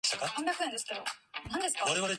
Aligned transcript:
However, 0.09 0.51
this 0.71 0.83
did 0.83 0.97
not 0.97 1.07
help 1.63 1.97
matters. 1.97 2.09